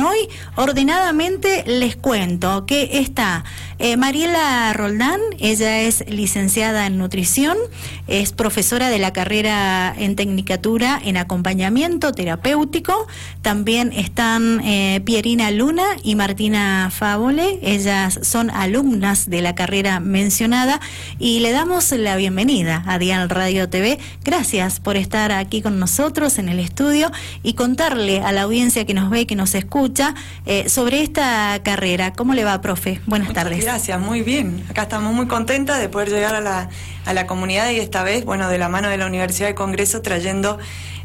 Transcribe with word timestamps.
hoy. 0.00 0.28
Ordenadamente 0.56 1.62
les 1.66 1.94
cuento 1.94 2.64
que 2.64 3.00
está 3.00 3.44
eh, 3.78 3.96
Mariela 3.96 4.72
Roldán, 4.72 5.20
ella 5.38 5.80
es 5.80 6.04
licenciada 6.08 6.86
en 6.86 6.98
nutrición, 6.98 7.56
es 8.08 8.32
profesora 8.32 8.88
de 8.88 8.98
la 8.98 9.12
carrera 9.12 9.94
en 9.96 10.16
Tecnicatura 10.16 11.00
en 11.04 11.16
acompañamiento 11.16 12.12
terapéutico. 12.12 13.06
También 13.42 13.92
están 13.92 14.60
eh, 14.64 15.00
Pierina 15.04 15.50
Luna 15.50 15.84
y 16.02 16.16
Martina 16.16 16.90
Favole, 16.90 17.60
ellas 17.62 18.18
son 18.22 18.50
alumnas 18.50 19.30
de 19.30 19.42
la 19.42 19.54
carrera 19.54 20.00
mencionada 20.00 20.80
y 21.18 21.40
le 21.40 21.52
damos 21.52 21.92
la 21.92 22.16
bienvenida 22.16 22.82
a 22.86 22.98
Dial 22.98 23.28
Radio 23.28 23.68
TV. 23.68 23.98
Gracias 24.24 24.80
por 24.80 24.96
estar 24.96 25.30
aquí 25.30 25.62
con 25.62 25.78
nosotros 25.78 26.38
en 26.38 26.48
el 26.48 26.58
estudio 26.58 27.12
y 27.42 27.54
contarle 27.54 28.20
a 28.20 28.32
la 28.32 28.42
audiencia 28.42 28.84
que 28.86 28.94
nos 28.94 29.10
ve, 29.10 29.26
que 29.26 29.36
nos 29.36 29.54
escucha, 29.54 30.14
eh, 30.46 30.68
sobre 30.68 31.02
esta 31.02 31.60
carrera. 31.62 32.12
¿Cómo 32.12 32.34
le 32.34 32.44
va, 32.44 32.60
profe? 32.60 33.00
Buenas 33.06 33.32
tardes. 33.32 33.67
Gracias, 33.68 34.00
muy 34.00 34.22
bien. 34.22 34.64
Acá 34.70 34.84
estamos 34.84 35.12
muy 35.12 35.26
contentas 35.26 35.78
de 35.78 35.90
poder 35.90 36.08
llegar 36.08 36.34
a 36.34 36.40
la, 36.40 36.70
a 37.04 37.12
la 37.12 37.26
comunidad 37.26 37.68
y 37.68 37.76
esta 37.76 38.02
vez, 38.02 38.24
bueno, 38.24 38.48
de 38.48 38.56
la 38.56 38.70
mano 38.70 38.88
de 38.88 38.96
la 38.96 39.04
Universidad 39.04 39.46
de 39.46 39.54
Congreso 39.54 40.00
trayendo 40.00 40.58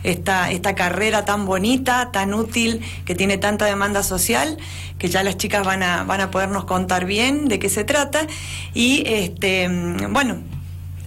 esta, 0.04 0.50
esta 0.50 0.74
carrera 0.74 1.26
tan 1.26 1.46
bonita, 1.46 2.12
tan 2.14 2.34
útil, 2.34 2.80
que 3.04 3.16
tiene 3.16 3.38
tanta 3.38 3.66
demanda 3.66 4.02
social, 4.02 4.58
que 4.98 5.10
ya 5.10 5.24
las 5.24 5.36
chicas 5.36 5.66
van 5.66 5.84
a, 5.84 6.06
van 6.06 6.22
a 6.22 6.32
podernos 6.32 6.64
contar 6.64 7.04
bien 7.04 7.50
de 7.50 7.60
qué 7.60 7.68
se 7.68 7.84
trata. 7.84 8.28
Y 8.74 9.04
este, 9.08 9.68
bueno, 10.10 10.38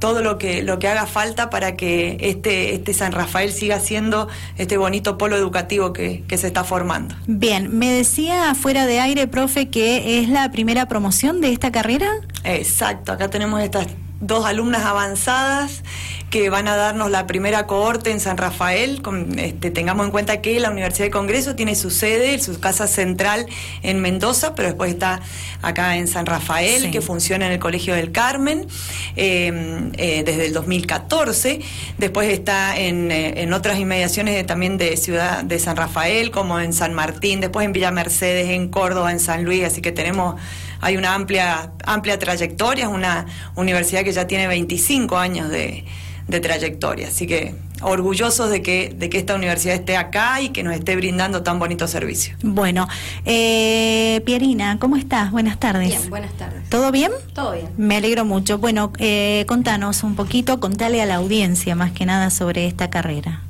todo 0.06 0.23
lo 0.23 0.38
que 0.38 0.62
lo 0.62 0.78
que 0.78 0.87
haga 0.87 1.05
falta 1.05 1.51
para 1.51 1.74
que 1.74 2.16
este 2.20 2.77
este 2.77 2.95
San 2.95 3.10
Rafael 3.10 3.52
siga 3.52 3.80
siendo 3.80 4.29
este 4.56 4.77
bonito 4.77 5.19
polo 5.19 5.34
educativo 5.34 5.92
que, 5.92 6.23
que, 6.29 6.38
se 6.38 6.46
está 6.46 6.62
formando. 6.62 7.16
Bien, 7.27 7.77
me 7.77 7.91
decía 7.91 8.55
fuera 8.55 8.87
de 8.87 9.01
aire, 9.01 9.27
profe, 9.27 9.69
que 9.69 10.20
es 10.20 10.29
la 10.29 10.48
primera 10.52 10.87
promoción 10.87 11.41
de 11.41 11.51
esta 11.51 11.73
carrera. 11.73 12.09
Exacto, 12.45 13.10
acá 13.10 13.30
tenemos 13.30 13.60
estas 13.60 13.88
dos 14.21 14.46
alumnas 14.46 14.84
avanzadas 14.84 15.82
que 16.30 16.51
van 16.51 16.66
a 16.66 16.77
darnos 16.77 17.10
la 17.10 17.27
primera 17.27 17.66
cohorte 17.66 18.10
en 18.10 18.19
San 18.19 18.37
Rafael. 18.37 19.01
Con, 19.01 19.38
este, 19.38 19.71
tengamos 19.71 20.07
en 20.07 20.13
cuenta 20.13 20.41
que 20.41 20.59
la 20.59 20.71
Universidad 20.71 21.07
de 21.07 21.10
Congreso 21.10 21.55
tiene 21.55 21.74
su 21.77 21.91
sede, 21.91 22.38
su 22.41 22.59
casa 22.59 22.87
central 22.88 23.46
en 23.83 24.01
Mendoza, 24.01 24.55
pero 24.55 24.68
después 24.68 24.91
está 24.91 25.21
acá 25.63 25.96
en 25.96 26.09
San 26.09 26.27
Rafael, 26.27 26.83
sí. 26.83 26.91
que 26.91 27.01
funciona 27.01 27.46
en 27.46 27.52
el 27.52 27.59
Colegio 27.59 27.95
del 27.95 28.10
Carmen 28.10 28.66
eh, 29.15 29.91
eh, 29.96 30.23
desde 30.24 30.46
el 30.46 30.52
2014. 30.52 31.60
Después 31.99 32.29
está 32.30 32.77
en, 32.77 33.13
eh, 33.13 33.43
en 33.43 33.52
otras 33.52 33.79
inmediaciones 33.79 34.35
de, 34.35 34.43
también 34.43 34.79
de 34.79 34.96
Ciudad 34.96 35.45
de 35.45 35.59
San 35.61 35.77
Rafael, 35.77 36.33
como 36.33 36.59
en 36.59 36.73
San 36.73 36.93
Martín, 36.93 37.40
después 37.40 37.65
en 37.65 37.73
Villa 37.73 37.93
Mercedes, 37.93 38.51
en 38.51 38.68
Córdoba, 38.68 39.13
en 39.13 39.21
San 39.21 39.45
Luis, 39.45 39.65
así 39.65 39.80
que 39.80 39.93
tenemos 39.93 40.40
hay 40.79 40.99
una 40.99 41.15
amplia 41.15 41.73
amplia 41.85 42.18
trayectoria, 42.18 42.85
es 42.85 42.90
una 42.90 43.27
universidad 43.55 44.05
que 44.05 44.13
ya 44.13 44.27
tiene 44.27 44.46
25 44.46 45.16
años 45.16 45.49
de, 45.49 45.85
de 46.29 46.41
trayectoria. 46.41 47.09
Así 47.09 47.27
que 47.27 47.55
orgullosos 47.82 48.51
de 48.51 48.63
que, 48.63 48.95
de 48.96 49.10
que 49.10 49.19
esta 49.19 49.35
universidad 49.35 49.74
esté 49.74 49.96
acá 49.96 50.41
y 50.41 50.49
que 50.49 50.63
nos 50.63 50.74
esté 50.74 50.96
brindando 50.96 51.43
tan 51.43 51.59
bonito 51.59 51.87
servicio. 51.88 52.37
Bueno, 52.43 52.88
eh, 53.24 54.23
Pierina, 54.24 54.79
¿cómo 54.79 54.96
estás? 54.96 55.30
Buenas 55.30 55.59
tardes. 55.59 55.88
Bien, 55.88 56.10
buenas 56.10 56.33
tardes. 56.33 56.68
¿Todo 56.68 56.91
bien? 56.91 57.13
Todo 57.35 57.52
bien. 57.52 57.68
Me 57.77 57.96
alegro 57.96 58.24
mucho. 58.24 58.59
Bueno, 58.59 58.93
eh, 58.99 59.45
contanos 59.46 60.02
un 60.02 60.16
poquito, 60.16 60.59
contale 60.59 61.02
a 61.02 61.07
la 61.07 61.16
audiencia 61.16 61.74
más 61.74 61.93
que 61.93 62.07
nada 62.07 62.30
sobre 62.30 62.66
esta 62.66 62.90
carrera. 62.90 63.43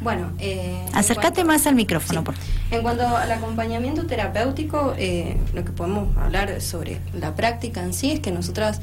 Bueno, 0.00 0.32
eh, 0.40 0.84
acércate 0.94 1.44
más 1.44 1.66
al 1.66 1.76
micrófono. 1.76 2.20
Sí. 2.20 2.24
Por 2.24 2.34
en 2.72 2.82
cuanto 2.82 3.06
al 3.16 3.30
acompañamiento 3.30 4.06
terapéutico, 4.06 4.94
eh, 4.96 5.36
lo 5.54 5.64
que 5.64 5.70
podemos 5.70 6.16
hablar 6.16 6.60
sobre 6.60 7.00
la 7.12 7.34
práctica 7.36 7.82
en 7.82 7.92
sí 7.92 8.10
es 8.10 8.20
que 8.20 8.32
nosotras 8.32 8.80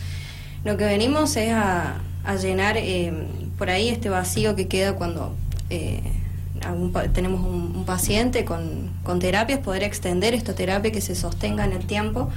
lo 0.64 0.78
que 0.78 0.86
venimos 0.86 1.36
es 1.36 1.52
a, 1.52 1.96
a 2.24 2.36
llenar 2.36 2.78
eh, 2.78 3.12
por 3.60 3.70
ahí 3.70 3.90
este 3.90 4.10
vacío 4.10 4.56
que 4.56 4.68
queda 4.70 4.94
cuando 4.96 5.36
eh, 5.70 6.02
algún, 6.66 6.94
tenemos 7.14 7.42
un, 7.42 7.76
un 7.76 7.86
paciente 7.86 8.46
con, 8.46 8.90
con, 9.04 9.20
terapias, 9.20 9.60
poder 9.60 9.84
extender 9.84 10.34
esta 10.34 10.56
terapia 10.56 10.92
que 10.92 11.02
se 11.02 11.14
sostenga 11.14 11.66
en 11.66 11.74
el 11.74 11.86
tiempo, 11.86 12.30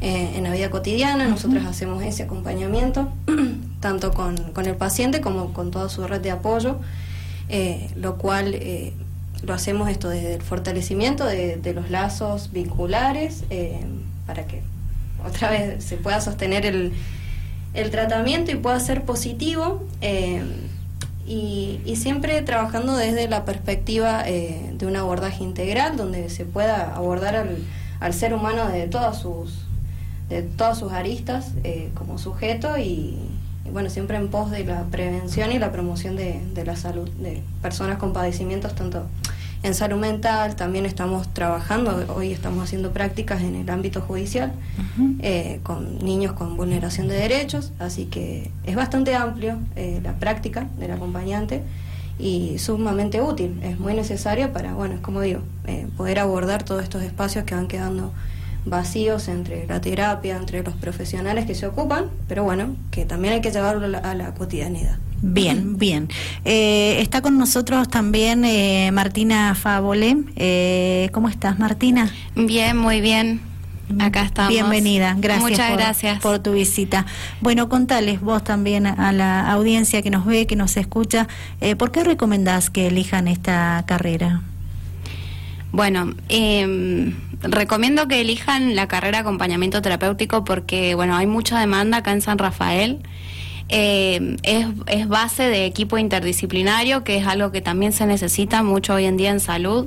eh, 0.00 0.32
en 0.34 0.44
la 0.44 0.50
vida 0.50 0.70
cotidiana. 0.70 1.24
Uh 1.24 1.26
-huh. 1.26 1.30
Nosotros 1.30 1.66
hacemos 1.66 2.02
ese 2.02 2.22
acompañamiento, 2.22 3.12
tanto 3.80 4.12
con, 4.12 4.36
con, 4.54 4.64
el 4.66 4.76
paciente 4.76 5.20
como 5.20 5.52
con 5.52 5.70
toda 5.70 5.90
su 5.90 6.06
red 6.06 6.22
de 6.22 6.30
apoyo, 6.30 6.78
eh, 7.50 7.90
lo 7.94 8.16
cual 8.16 8.54
eh, 8.54 8.94
lo 9.42 9.52
hacemos 9.52 9.90
esto 9.90 10.08
desde 10.08 10.34
el 10.36 10.42
fortalecimiento 10.42 11.26
de, 11.26 11.56
de 11.56 11.74
los 11.74 11.90
lazos 11.90 12.50
vinculares, 12.50 13.44
para 14.26 14.46
que 14.46 14.62
otra 15.28 15.50
vez 15.50 15.84
se 15.84 15.96
pueda 15.96 16.20
sostener 16.20 16.64
el 16.64 16.92
el 17.74 17.90
tratamiento 17.90 18.50
y 18.50 18.56
pueda 18.56 18.78
ser 18.80 19.02
positivo 19.02 19.82
eh, 20.00 20.42
y, 21.26 21.80
y, 21.84 21.96
siempre 21.96 22.42
trabajando 22.42 22.96
desde 22.96 23.28
la 23.28 23.44
perspectiva 23.44 24.22
eh, 24.26 24.72
de 24.74 24.86
un 24.86 24.96
abordaje 24.96 25.44
integral 25.44 25.96
donde 25.96 26.28
se 26.30 26.44
pueda 26.44 26.94
abordar 26.94 27.36
al, 27.36 27.58
al, 28.00 28.12
ser 28.12 28.34
humano 28.34 28.68
de 28.68 28.88
todas 28.88 29.20
sus 29.20 29.64
de 30.28 30.42
todas 30.42 30.78
sus 30.78 30.92
aristas 30.92 31.52
eh, 31.62 31.90
como 31.94 32.18
sujeto 32.18 32.76
y, 32.78 33.16
bueno 33.70 33.88
siempre 33.88 34.16
en 34.16 34.28
pos 34.28 34.50
de 34.50 34.64
la 34.64 34.82
prevención 34.84 35.52
y 35.52 35.58
la 35.58 35.72
promoción 35.72 36.16
de 36.16 36.64
la 36.66 36.76
salud 36.76 37.08
de 37.10 37.42
personas 37.62 37.96
con 37.96 38.12
padecimientos 38.12 38.74
tanto 38.74 39.06
en 39.62 39.74
salud 39.74 39.98
mental, 39.98 40.56
también 40.56 40.86
estamos 40.86 41.32
trabajando, 41.32 42.04
hoy 42.16 42.32
estamos 42.32 42.64
haciendo 42.64 42.90
prácticas 42.92 43.42
en 43.42 43.54
el 43.54 43.70
ámbito 43.70 44.00
judicial 44.00 44.52
uh 44.78 45.00
-huh. 45.00 45.16
eh, 45.20 45.60
con 45.62 45.98
niños 46.00 46.32
con 46.32 46.56
vulneración 46.56 47.06
de 47.08 47.14
derechos, 47.14 47.72
así 47.78 48.06
que 48.06 48.50
es 48.64 48.74
bastante 48.74 49.14
amplio 49.14 49.58
eh, 49.76 50.00
la 50.02 50.14
práctica 50.14 50.66
del 50.78 50.90
acompañante 50.90 51.62
y 52.18 52.58
sumamente 52.58 53.22
útil, 53.22 53.60
es 53.62 53.78
muy 53.78 53.94
necesario 53.94 54.52
para, 54.52 54.74
bueno, 54.74 54.96
como 55.00 55.20
digo, 55.20 55.40
eh, 55.66 55.86
poder 55.96 56.18
abordar 56.18 56.64
todos 56.64 56.82
estos 56.82 57.02
espacios 57.02 57.44
que 57.44 57.54
van 57.54 57.68
quedando 57.68 58.12
vacíos 58.64 59.28
entre 59.28 59.66
la 59.66 59.80
terapia, 59.80 60.36
entre 60.36 60.62
los 60.62 60.74
profesionales 60.74 61.46
que 61.46 61.54
se 61.54 61.66
ocupan, 61.66 62.06
pero 62.28 62.44
bueno, 62.44 62.76
que 62.90 63.04
también 63.04 63.34
hay 63.34 63.40
que 63.40 63.50
llevarlo 63.50 63.86
a 63.86 63.88
la, 63.88 63.98
a 63.98 64.14
la 64.14 64.34
cotidianidad. 64.34 64.98
Bien, 65.22 65.78
bien. 65.78 66.08
Eh, 66.44 66.96
está 67.00 67.22
con 67.22 67.38
nosotros 67.38 67.88
también 67.88 68.44
eh, 68.44 68.90
Martina 68.92 69.54
Favole. 69.54 70.16
Eh, 70.36 71.08
¿Cómo 71.12 71.28
estás, 71.28 71.60
Martina? 71.60 72.10
Bien, 72.34 72.76
muy 72.76 73.00
bien. 73.00 73.40
Acá 74.00 74.22
estamos. 74.22 74.50
Bienvenida, 74.50 75.14
gracias. 75.18 75.50
Muchas 75.50 75.70
por, 75.70 75.78
gracias. 75.78 76.20
por 76.20 76.38
tu 76.40 76.52
visita. 76.52 77.06
Bueno, 77.40 77.68
contales 77.68 78.20
vos 78.20 78.42
también 78.42 78.86
a 78.86 79.12
la 79.12 79.50
audiencia 79.52 80.02
que 80.02 80.10
nos 80.10 80.24
ve, 80.24 80.46
que 80.46 80.56
nos 80.56 80.76
escucha, 80.76 81.28
eh, 81.60 81.76
¿por 81.76 81.92
qué 81.92 82.02
recomendás 82.02 82.70
que 82.70 82.88
elijan 82.88 83.28
esta 83.28 83.84
carrera? 83.86 84.42
Bueno, 85.72 86.14
eh, 86.28 87.14
recomiendo 87.42 88.08
que 88.08 88.20
elijan 88.20 88.76
la 88.76 88.88
carrera 88.88 89.18
de 89.18 89.22
acompañamiento 89.22 89.82
terapéutico 89.82 90.44
porque, 90.44 90.94
bueno, 90.94 91.16
hay 91.16 91.26
mucha 91.26 91.58
demanda 91.58 91.98
acá 91.98 92.12
en 92.12 92.22
San 92.22 92.38
Rafael. 92.38 92.98
Eh, 93.68 94.36
es, 94.42 95.08
base 95.08 95.44
de 95.44 95.66
equipo 95.66 95.98
interdisciplinario, 95.98 97.04
que 97.04 97.16
es 97.16 97.26
algo 97.26 97.52
que 97.52 97.60
también 97.60 97.92
se 97.92 98.06
necesita 98.06 98.62
mucho 98.62 98.94
hoy 98.94 99.04
en 99.06 99.16
día 99.16 99.30
en 99.30 99.40
salud. 99.40 99.86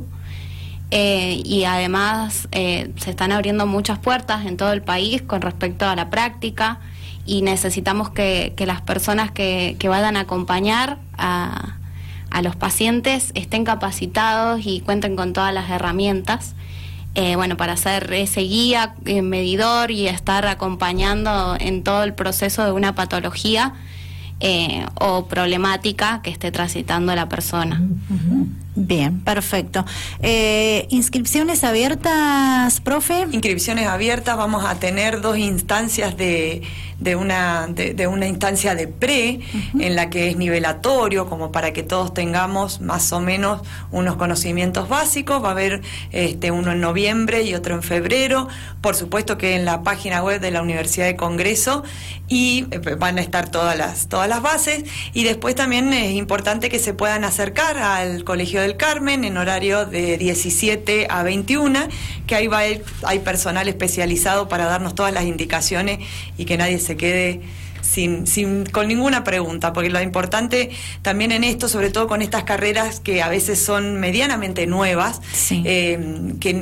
Eh, 0.91 1.41
y 1.43 1.63
además 1.63 2.47
eh, 2.51 2.91
se 2.97 3.09
están 3.09 3.31
abriendo 3.31 3.65
muchas 3.65 3.97
puertas 3.99 4.45
en 4.45 4.55
todo 4.55 4.71
el 4.71 4.83
país 4.83 5.21
con 5.21 5.41
respecto 5.41 5.85
a 5.85 5.95
la 5.95 6.11
práctica 6.11 6.79
y 7.25 7.41
necesitamos 7.41 8.11
que, 8.11 8.53
que 8.55 8.67
las 8.67 8.81
personas 8.81 9.31
que, 9.31 9.75
que, 9.79 9.89
vayan 9.89 10.15
a 10.15 10.21
acompañar 10.21 10.99
a, 11.17 11.77
a, 12.29 12.41
los 12.43 12.55
pacientes 12.55 13.31
estén 13.33 13.65
capacitados 13.65 14.61
y 14.63 14.81
cuenten 14.81 15.15
con 15.15 15.33
todas 15.33 15.53
las 15.53 15.71
herramientas. 15.71 16.53
Eh, 17.15 17.35
bueno, 17.35 17.55
para 17.55 17.77
ser 17.77 18.11
ese 18.13 18.41
guía, 18.41 18.93
eh, 19.05 19.21
medidor 19.21 19.89
y 19.89 20.07
estar 20.07 20.45
acompañando 20.47 21.55
en 21.59 21.81
todo 21.81 22.03
el 22.03 22.13
proceso 22.13 22.65
de 22.65 22.73
una 22.73 22.93
patología 22.93 23.73
eh, 24.41 24.85
o 24.95 25.27
problemática 25.27 26.19
que 26.21 26.29
esté 26.29 26.51
transitando 26.51 27.15
la 27.15 27.29
persona. 27.29 27.81
Uh 27.81 28.13
-huh. 28.13 28.47
Bien, 28.75 29.21
perfecto. 29.21 29.85
Eh, 30.21 30.85
¿Inscripciones 30.89 31.63
abiertas, 31.63 32.81
profe? 32.81 33.25
Inscripciones 33.31 33.87
abiertas, 33.87 34.35
vamos 34.35 34.65
a 34.65 34.75
tener 34.75 35.21
dos 35.21 35.37
instancias 35.37 36.17
de, 36.17 36.61
de 36.99 37.15
una, 37.15 37.67
de, 37.67 38.07
una 38.07 38.27
instancia 38.27 38.75
de 38.75 38.87
pre, 38.87 39.39
en 39.79 39.95
la 39.95 40.09
que 40.09 40.29
es 40.29 40.37
nivelatorio, 40.37 41.27
como 41.29 41.51
para 41.51 41.73
que 41.73 41.83
todos 41.83 42.13
tengamos 42.13 42.81
más 42.81 43.11
o 43.11 43.19
menos 43.19 43.61
unos 43.91 44.15
conocimientos 44.15 44.89
básicos. 44.89 45.43
Va 45.43 45.49
a 45.49 45.51
haber 45.51 45.81
este, 46.11 46.51
uno 46.51 46.71
en 46.71 46.81
noviembre 46.81 47.43
y 47.43 47.53
otro 47.53 47.75
en 47.75 47.83
febrero. 47.83 48.47
Por 48.81 48.95
supuesto 48.95 49.37
que 49.37 49.55
en 49.55 49.65
la 49.65 49.83
página 49.83 50.23
web 50.23 50.39
de 50.41 50.51
la 50.51 50.61
Universidad 50.61 51.05
de 51.05 51.15
Congreso 51.15 51.83
y 52.27 52.65
eh, 52.71 52.79
van 52.97 53.17
a 53.17 53.21
estar 53.21 53.49
todas 53.49 53.77
las, 53.77 54.07
todas 54.07 54.29
las 54.29 54.41
bases. 54.41 54.83
Y 55.13 55.23
después 55.23 55.55
también 55.55 55.91
es 55.93 56.13
importante 56.13 56.69
que 56.69 56.79
se 56.79 56.93
puedan 56.93 57.23
acercar 57.23 57.77
al 57.77 58.23
Colegio 58.23 58.61
del 58.61 58.77
Carmen 58.77 59.23
en 59.23 59.37
horario 59.37 59.85
de 59.85 60.17
17 60.17 61.07
a 61.09 61.23
21, 61.23 61.79
que 62.27 62.35
ahí 62.35 62.47
va 62.47 62.61
hay 63.03 63.19
personal 63.19 63.67
especializado 63.67 64.47
para 64.47 64.65
darnos 64.65 64.95
todas 64.95 65.13
las 65.13 65.25
indicaciones 65.25 65.99
y 66.37 66.45
que 66.45 66.57
nadie 66.57 66.79
se 66.79 66.84
quede 66.93 67.41
sin, 67.85 68.25
sin, 68.27 68.65
con 68.65 68.87
ninguna 68.87 69.23
pregunta, 69.23 69.71
porque 69.73 69.89
lo 69.89 70.01
importante 70.01 70.71
también 71.01 71.31
en 71.31 71.43
esto, 71.43 71.69
sobre 71.69 71.91
todo 71.91 72.07
con 72.07 72.21
estas 72.21 72.43
carreras 72.43 72.99
que 72.99 73.21
a 73.21 73.29
veces 73.29 73.63
son 73.63 73.99
medianamente 73.99 74.65
nuevas, 74.65 75.21
eh, 75.51 76.33
que, 76.39 76.53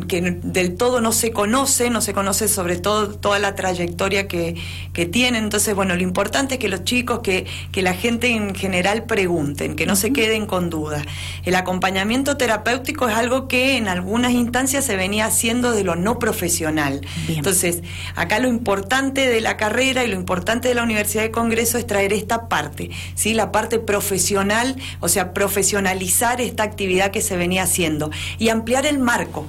del 0.43 0.75
todo 0.75 1.01
no 1.01 1.11
se 1.11 1.31
conoce, 1.31 1.89
no 1.89 2.01
se 2.01 2.13
conoce 2.13 2.47
sobre 2.47 2.77
todo 2.77 3.09
toda 3.09 3.39
la 3.39 3.55
trayectoria 3.55 4.27
que, 4.27 4.55
que 4.91 5.05
tienen. 5.05 5.45
Entonces, 5.45 5.73
bueno, 5.75 5.95
lo 5.95 6.01
importante 6.01 6.55
es 6.55 6.59
que 6.59 6.69
los 6.69 6.83
chicos, 6.83 7.19
que, 7.19 7.45
que 7.71 7.81
la 7.81 7.93
gente 7.93 8.31
en 8.31 8.53
general 8.53 9.05
pregunten, 9.05 9.75
que 9.75 9.85
no 9.85 9.95
se 9.95 10.11
queden 10.11 10.45
con 10.45 10.69
dudas. 10.69 11.03
El 11.43 11.55
acompañamiento 11.55 12.37
terapéutico 12.37 13.07
es 13.07 13.15
algo 13.15 13.47
que 13.47 13.77
en 13.77 13.87
algunas 13.87 14.33
instancias 14.33 14.85
se 14.85 14.95
venía 14.97 15.25
haciendo 15.25 15.71
de 15.71 15.83
lo 15.83 15.95
no 15.95 16.19
profesional. 16.19 17.01
Entonces, 17.29 17.81
acá 18.15 18.39
lo 18.39 18.49
importante 18.49 19.27
de 19.27 19.41
la 19.41 19.57
carrera 19.57 20.03
y 20.03 20.07
lo 20.07 20.15
importante 20.15 20.67
de 20.67 20.75
la 20.75 20.83
universidad 20.83 21.12
de 21.21 21.31
Congreso 21.31 21.77
es 21.77 21.87
traer 21.87 22.13
esta 22.13 22.47
parte, 22.49 22.89
¿sí? 23.15 23.33
la 23.33 23.51
parte 23.51 23.79
profesional, 23.79 24.75
o 24.99 25.09
sea, 25.09 25.33
profesionalizar 25.33 26.41
esta 26.41 26.63
actividad 26.63 27.11
que 27.11 27.21
se 27.21 27.37
venía 27.37 27.63
haciendo 27.63 28.11
y 28.39 28.49
ampliar 28.49 28.85
el 28.85 28.99
marco 28.99 29.47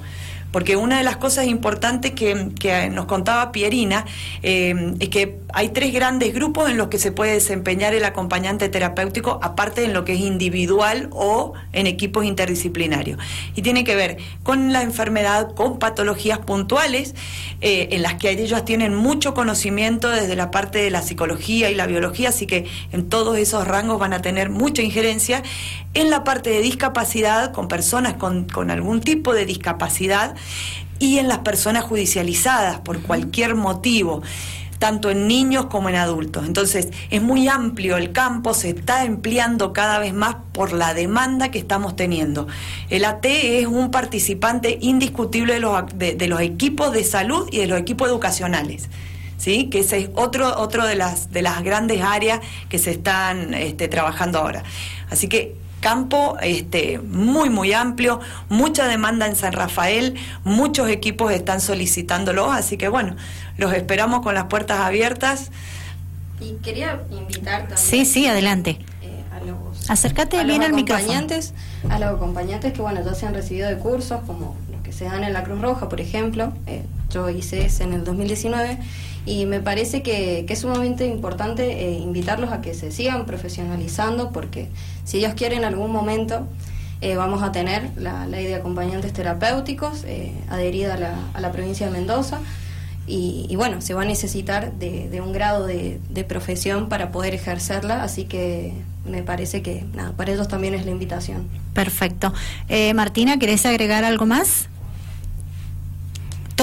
porque 0.55 0.77
una 0.77 0.99
de 0.99 1.03
las 1.03 1.17
cosas 1.17 1.47
importantes 1.47 2.13
que, 2.13 2.89
nos 2.89 3.07
contaba 3.07 3.51
Pierina 3.51 4.05
eh, 4.41 4.93
es 5.01 5.09
que 5.09 5.39
hay 5.51 5.67
tres 5.67 5.93
grandes 5.93 6.33
grupos 6.33 6.69
en 6.69 6.77
los 6.77 6.87
que 6.87 6.97
se 6.97 7.11
puede 7.11 7.33
desempeñar 7.33 7.93
el 7.93 8.05
acompañante 8.05 8.69
terapéutico, 8.69 9.37
aparte 9.43 9.83
en 9.83 9.91
lo 9.91 10.05
que 10.05 10.13
es 10.13 10.21
individual 10.21 11.09
o 11.11 11.55
en 11.73 11.87
equipos 11.87 12.23
interdisciplinarios. 12.23 13.19
Y 13.53 13.63
tiene 13.63 13.83
que 13.83 13.97
ver 13.97 14.15
con 14.43 14.71
la 14.71 14.81
enfermedad, 14.81 15.53
con 15.55 15.77
patologías 15.77 16.39
puntuales, 16.39 17.15
eh, 17.59 17.89
en 17.91 18.01
las 18.01 18.13
que 18.13 18.29
ellos 18.29 18.63
tienen 18.63 18.95
mucho 18.95 19.33
conocimiento 19.33 20.09
desde 20.09 20.37
la 20.37 20.51
parte 20.51 20.79
de 20.79 20.89
la 20.89 21.01
psicología 21.01 21.69
y 21.69 21.75
la 21.75 21.85
biología, 21.85 22.29
así 22.29 22.47
que 22.47 22.65
en 22.93 23.09
todos 23.09 23.37
esos 23.37 23.67
rangos 23.67 23.99
van 23.99 24.13
a 24.13 24.21
tener 24.21 24.49
mucha 24.49 24.81
injerencia. 24.81 25.43
En 25.95 26.11
la 26.11 26.23
parte 26.23 26.51
de 26.51 26.61
discapacidad, 26.61 27.51
con 27.51 27.67
personas 27.67 28.13
con, 28.13 28.45
con 28.45 28.69
algún 28.69 29.01
tipo 29.01 29.33
de 29.33 29.45
discapacidad, 29.45 30.35
y 30.99 31.17
en 31.17 31.27
las 31.27 31.39
personas 31.39 31.83
judicializadas 31.83 32.79
por 32.79 33.01
cualquier 33.01 33.55
motivo 33.55 34.21
tanto 34.79 35.09
en 35.09 35.27
niños 35.27 35.67
como 35.67 35.89
en 35.89 35.95
adultos. 35.95 36.45
Entonces, 36.45 36.89
es 37.09 37.21
muy 37.21 37.47
amplio 37.47 37.97
el 37.97 38.11
campo, 38.11 38.53
se 38.53 38.69
está 38.69 39.05
empleando 39.05 39.73
cada 39.73 39.99
vez 39.99 40.13
más 40.13 40.35
por 40.51 40.73
la 40.73 40.93
demanda 40.93 41.49
que 41.49 41.59
estamos 41.59 41.95
teniendo. 41.95 42.47
El 42.89 43.05
AT 43.05 43.25
es 43.25 43.67
un 43.67 43.89
participante 43.91 44.77
indiscutible 44.81 45.53
de 45.53 45.59
los, 45.59 45.83
de, 45.95 46.27
los 46.27 46.41
equipos 46.41 46.91
de 46.91 47.03
salud 47.03 47.47
y 47.51 47.59
de 47.59 47.67
los 47.67 47.79
equipos 47.79 48.09
educacionales. 48.09 48.89
¿Sí? 49.37 49.69
que 49.69 49.81
ese 49.81 49.99
es 49.99 50.09
otro, 50.15 50.57
otro 50.57 50.85
de, 50.87 50.95
las, 50.95 51.29
de 51.31 51.41
las 51.41 51.61
grandes 51.61 52.01
áreas 52.01 52.39
que 52.69 52.79
se 52.79 52.91
están 52.91 53.53
este, 53.53 53.87
trabajando 53.87 54.39
ahora. 54.39 54.63
Así 55.09 55.27
que 55.27 55.55
campo 55.85 56.35
este, 56.41 56.97
muy, 56.97 57.51
muy 57.51 57.71
amplio, 57.71 58.19
mucha 58.49 58.87
demanda 58.87 59.27
en 59.27 59.35
San 59.35 59.53
Rafael, 59.53 60.15
muchos 60.43 60.89
equipos 60.89 61.31
están 61.31 61.61
solicitándolo, 61.61 62.51
así 62.51 62.75
que 62.75 62.87
bueno, 62.87 63.15
los 63.57 63.71
esperamos 63.71 64.23
con 64.23 64.33
las 64.33 64.45
puertas 64.45 64.79
abiertas. 64.79 65.51
Y 66.41 66.53
quería 66.63 67.03
invitar 67.11 67.67
también. 67.67 67.77
Sí, 67.77 68.03
sí, 68.05 68.25
adelante. 68.25 68.79
Eh, 69.03 69.23
a 69.31 69.45
los, 69.45 69.87
Acércate 69.87 70.43
bien 70.43 70.63
al 70.63 70.73
micrófono. 70.73 71.19
A 71.87 71.99
los 71.99 72.15
acompañantes 72.15 72.73
que 72.73 72.81
bueno 72.81 73.05
ya 73.05 73.13
se 73.13 73.27
han 73.27 73.35
recibido 73.35 73.69
de 73.69 73.77
cursos, 73.77 74.21
como 74.25 74.57
los 74.71 74.81
que 74.81 74.91
se 74.91 75.05
dan 75.05 75.23
en 75.23 75.33
la 75.33 75.43
Cruz 75.43 75.61
Roja, 75.61 75.87
por 75.87 76.01
ejemplo. 76.01 76.51
Eh, 76.65 76.83
yo 77.11 77.29
hice 77.29 77.63
ese 77.63 77.83
en 77.83 77.93
el 77.93 78.03
2019 78.03 78.79
y 79.25 79.45
me 79.45 79.59
parece 79.59 80.03
que, 80.03 80.45
es 80.47 80.59
sumamente 80.59 81.07
importante 81.07 81.87
eh, 81.87 81.93
invitarlos 81.93 82.51
a 82.51 82.61
que 82.61 82.73
se 82.73 82.91
sigan 82.91 83.25
profesionalizando 83.25 84.31
porque 84.31 84.69
si 85.03 85.17
ellos 85.17 85.33
quieren 85.33 85.59
en 85.59 85.65
algún 85.65 85.91
momento 85.91 86.47
eh, 87.01 87.15
vamos 87.15 87.41
a 87.41 87.51
tener 87.51 87.89
la 87.97 88.27
ley 88.27 88.45
de 88.45 88.55
acompañantes 88.55 89.13
terapéuticos 89.13 90.03
eh, 90.05 90.31
adherida 90.49 90.93
a 90.93 90.97
la, 90.97 91.15
a 91.33 91.41
la, 91.41 91.51
provincia 91.51 91.87
de 91.87 91.91
Mendoza 91.91 92.39
y, 93.07 93.55
bueno, 93.55 93.81
se 93.81 93.93
va 93.93 94.01
a 94.01 94.05
necesitar 94.05 94.73
de, 94.73 95.21
un 95.23 95.31
grado 95.31 95.67
de, 95.67 95.99
de, 96.09 96.23
profesión 96.23 96.89
para 96.89 97.11
poder 97.11 97.35
ejercerla, 97.35 98.01
así 98.01 98.23
que 98.23 98.73
me 99.07 99.21
parece 99.21 99.61
que 99.61 99.85
nada, 99.93 100.13
para 100.13 100.31
ellos 100.31 100.47
también 100.47 100.73
es 100.73 100.85
la 100.85 100.91
invitación. 100.91 101.47
Perfecto. 101.75 102.33
Martina, 102.95 103.37
¿querés 103.37 103.63
agregar 103.67 104.03
algo 104.05 104.25
más? 104.25 104.69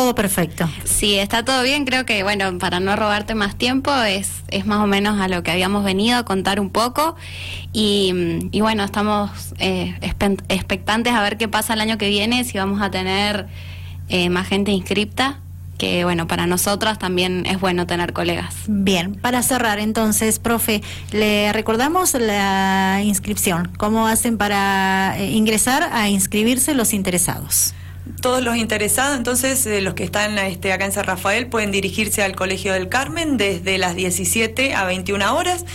Todo 0.02 0.16
perfecto. 0.16 0.69
Sí, 0.82 1.14
está 1.14 1.44
todo 1.44 1.62
bien. 1.62 1.84
Creo 1.84 2.04
que, 2.04 2.25
bueno, 2.25 2.58
para 2.58 2.81
no 2.81 2.96
robarte 2.96 3.37
más 3.37 3.54
tiempo, 3.54 3.94
es, 3.94 4.43
es 4.49 4.66
más 4.66 4.81
o 4.81 4.88
menos 4.88 5.20
a 5.20 5.28
lo 5.28 5.44
que 5.44 5.52
habíamos 5.52 5.84
venido 5.84 6.19
a 6.19 6.25
contar 6.25 6.58
un 6.58 6.70
poco. 6.70 7.14
Y, 7.72 8.50
bueno, 8.58 8.82
estamos 8.82 9.31
eh, 9.60 9.94
expectantes 10.49 11.12
a 11.12 11.22
ver 11.22 11.37
qué 11.37 11.46
pasa 11.46 11.75
el 11.75 11.81
año 11.81 11.99
que 11.99 12.08
viene, 12.08 12.43
si 12.43 12.58
vamos 12.58 12.82
a 12.82 12.90
tener 12.90 13.46
eh, 14.08 14.28
más 14.28 14.49
gente 14.49 14.72
inscripta 14.72 15.38
que 15.78 16.05
bueno, 16.05 16.28
para 16.28 16.46
nosotras 16.46 16.98
también 16.98 17.46
es 17.46 17.60
bueno 17.60 17.87
tener 17.87 18.12
colegas. 18.12 18.55
Bien, 18.66 19.14
para 19.14 19.43
cerrar 19.43 19.78
entonces, 19.78 20.38
profe, 20.40 20.82
le 21.12 21.52
recordamos 21.52 22.14
la 22.14 23.00
inscripción, 23.05 23.70
cómo 23.78 24.06
hacen 24.06 24.37
para 24.37 25.14
eh, 25.19 25.31
ingresar 25.31 25.90
a 25.93 26.08
inscribirse 26.08 26.75
los 26.75 26.93
interesados 26.93 27.75
todos 28.22 28.42
los 28.42 28.56
interesados, 28.56 29.19
entonces 29.19 29.66
eh, 29.66 29.82
los 29.82 29.92
que 29.92 30.04
están 30.04 30.38
este, 30.38 30.72
acá 30.72 30.86
en 30.86 30.92
San 30.92 31.04
Rafael 31.04 31.48
pueden 31.48 31.70
dirigirse 31.72 32.22
al 32.22 32.34
Colegio 32.34 32.72
del 32.72 32.88
Carmen 32.88 33.36
desde 33.36 33.76
las 33.76 33.94
17 33.96 34.74
a 34.74 34.84
21 34.84 35.36
horas, 35.36 35.66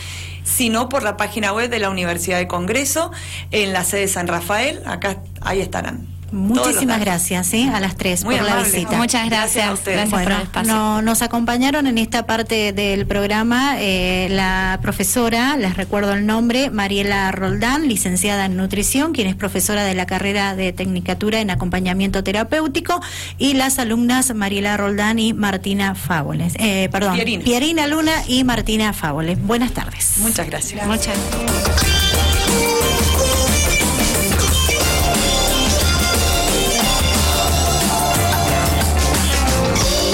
sino 0.43 0.89
por 0.89 1.03
la 1.03 1.17
página 1.17 1.53
web 1.53 1.69
de 1.69 1.77
la 1.77 1.91
Universidad 1.91 2.39
de 2.39 2.47
Congreso 2.47 3.11
en 3.51 3.73
la 3.73 3.83
sede 3.83 4.01
de 4.01 4.07
San 4.07 4.27
Rafael, 4.27 4.81
acá 4.85 5.21
ahí 5.41 5.59
estarán. 5.59 6.16
Muchísimas 6.31 6.99
gracias 6.99 7.47
¿sí? 7.47 7.69
a 7.73 7.79
las 7.79 7.95
tres 7.95 8.23
por 8.23 8.33
la 8.41 8.63
visita. 8.63 8.97
Muchas 8.97 9.29
gracias. 9.29 9.81
Gracias, 9.85 10.09
por 10.09 10.21
el 10.21 10.41
espacio. 10.41 11.01
nos 11.01 11.21
acompañaron 11.21 11.87
en 11.87 11.97
esta 11.97 12.25
parte 12.25 12.73
del 12.73 13.05
programa 13.05 13.75
eh, 13.79 14.27
la 14.29 14.79
profesora, 14.81 15.57
les 15.57 15.77
recuerdo 15.77 16.13
el 16.13 16.25
nombre, 16.25 16.69
Mariela 16.69 17.31
Roldán, 17.31 17.87
licenciada 17.87 18.45
en 18.45 18.57
nutrición, 18.57 19.13
quien 19.13 19.27
es 19.27 19.35
profesora 19.35 19.83
de 19.83 19.95
la 19.95 20.05
carrera 20.05 20.55
de 20.55 20.73
Tecnicatura 20.73 21.39
en 21.39 21.49
acompañamiento 21.49 22.23
terapéutico, 22.23 23.01
y 23.37 23.53
las 23.53 23.79
alumnas 23.79 24.33
Mariela 24.33 24.77
Roldán 24.77 25.19
y 25.19 25.33
Martina 25.33 25.95
Fáboles. 25.95 26.53
Eh, 26.59 26.89
perdón, 26.91 27.15
Pierina. 27.15 27.43
Pierina 27.43 27.87
Luna 27.87 28.13
y 28.27 28.43
Martina 28.43 28.93
Fáboles. 28.93 29.41
Buenas 29.41 29.71
tardes. 29.71 30.17
Muchas 30.19 30.47
gracias. 30.47 30.85
Muchas 30.85 31.17
gracias. 31.31 31.96